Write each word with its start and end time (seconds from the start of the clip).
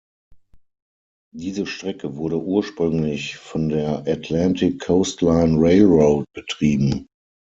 Diese 1.31 1.67
Strecke 1.67 2.15
wurde 2.15 2.41
ursprünglich 2.41 3.37
von 3.37 3.69
der 3.69 3.99
Atlantic 4.07 4.79
Coast 4.79 5.21
Line 5.21 5.57
Railroad 5.61 6.25
betrieben. 6.33 7.05